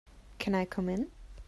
Can 0.39 0.55
I 0.55 0.65
come 0.65 0.89
in? 0.89 1.11